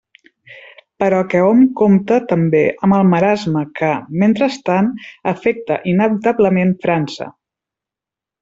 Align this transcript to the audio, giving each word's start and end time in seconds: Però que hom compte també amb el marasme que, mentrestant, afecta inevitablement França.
Però 1.01 1.17
que 1.33 1.41
hom 1.47 1.59
compte 1.81 2.17
també 2.31 2.63
amb 2.87 2.97
el 2.99 3.05
marasme 3.11 3.63
que, 3.81 3.91
mentrestant, 4.23 4.91
afecta 5.35 5.81
inevitablement 5.93 6.77
França. 6.87 7.33